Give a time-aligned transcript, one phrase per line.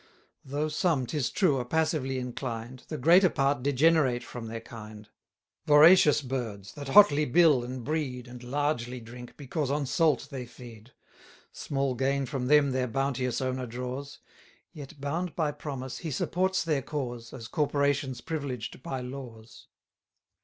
[0.43, 5.07] Though some, 'tis true, are passively inclined, The greater part degenerate from their kind;
[5.67, 10.47] 950 Voracious birds, that hotly bill and breed, And largely drink, because on salt they
[10.47, 10.93] feed.
[11.51, 14.17] Small gain from them their bounteous owner draws;
[14.73, 19.67] Yet, bound by promise, he supports their cause, As corporations privileged by laws.